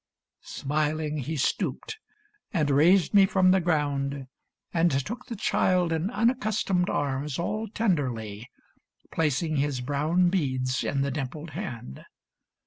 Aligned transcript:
"Smiling 0.59 1.19
he 1.19 1.37
stooped 1.37 1.99
And 2.51 2.71
raised 2.71 3.13
me 3.13 3.27
from 3.27 3.51
the 3.51 3.61
ground, 3.61 4.25
and 4.73 4.89
took 4.89 5.27
the 5.27 5.35
child 5.35 5.93
In 5.93 6.09
unaccustomed 6.09 6.89
arms 6.89 7.37
all 7.37 7.67
tenderly, 7.67 8.49
Placing 9.11 9.57
his 9.57 9.79
brown 9.79 10.29
beads 10.31 10.83
in 10.83 11.01
the 11.01 11.11
dimpled 11.11 11.51
hand. 11.51 12.03